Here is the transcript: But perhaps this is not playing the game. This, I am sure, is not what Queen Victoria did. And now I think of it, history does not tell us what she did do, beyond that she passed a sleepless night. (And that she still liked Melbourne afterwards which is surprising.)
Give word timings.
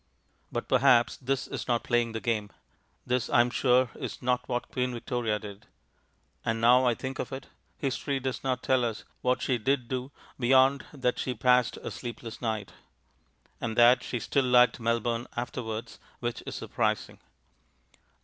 But 0.51 0.67
perhaps 0.67 1.17
this 1.17 1.45
is 1.45 1.67
not 1.67 1.83
playing 1.83 2.13
the 2.13 2.19
game. 2.19 2.49
This, 3.05 3.29
I 3.29 3.39
am 3.41 3.51
sure, 3.51 3.91
is 3.93 4.19
not 4.19 4.49
what 4.49 4.71
Queen 4.71 4.95
Victoria 4.95 5.37
did. 5.37 5.67
And 6.43 6.59
now 6.59 6.85
I 6.87 6.95
think 6.95 7.19
of 7.19 7.31
it, 7.31 7.49
history 7.77 8.19
does 8.19 8.43
not 8.43 8.63
tell 8.63 8.83
us 8.83 9.03
what 9.21 9.43
she 9.43 9.59
did 9.59 9.87
do, 9.87 10.11
beyond 10.39 10.85
that 10.91 11.19
she 11.19 11.35
passed 11.35 11.77
a 11.83 11.91
sleepless 11.91 12.41
night. 12.41 12.71
(And 13.61 13.77
that 13.77 14.01
she 14.01 14.19
still 14.19 14.45
liked 14.45 14.79
Melbourne 14.79 15.27
afterwards 15.37 15.99
which 16.19 16.41
is 16.47 16.55
surprising.) 16.55 17.19